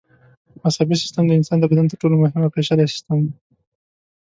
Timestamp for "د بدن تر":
1.59-1.97